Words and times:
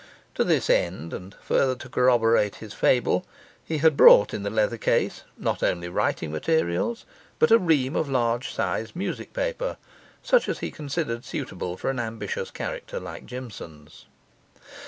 To 0.33 0.43
this 0.43 0.67
end, 0.67 1.13
and 1.13 1.35
further 1.43 1.75
to 1.75 1.87
corroborate 1.87 2.55
his 2.55 2.73
fable, 2.73 3.23
he 3.63 3.77
had 3.77 3.95
brought 3.95 4.33
in 4.33 4.41
the 4.41 4.49
leather 4.49 4.79
case 4.79 5.21
not 5.37 5.61
only 5.61 5.89
writing 5.89 6.31
materials, 6.31 7.05
but 7.37 7.51
a 7.51 7.59
ream 7.59 7.95
of 7.95 8.09
large 8.09 8.51
size 8.51 8.95
music 8.95 9.31
paper, 9.31 9.77
such 10.23 10.49
as 10.49 10.57
he 10.57 10.71
considered 10.71 11.23
suitable 11.23 11.77
for 11.77 11.91
an 11.91 11.99
ambitious 11.99 12.49
character 12.49 12.99
like 12.99 13.27
Jimson's. 13.27 14.07